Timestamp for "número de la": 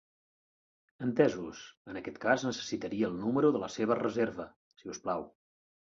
3.27-3.73